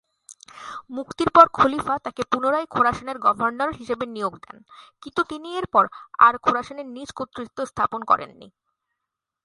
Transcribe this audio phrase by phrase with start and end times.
[0.89, 4.57] মুক্তির পর খলিফা তাকে পুনরায় খোরাসানের গভর্নর হিসেবে নিয়োগ দেন
[5.03, 5.83] কিন্তু তিনি এরপর
[6.19, 8.47] আর খোরাসানে নিজ কর্তৃত্ব স্থাপন করেননি।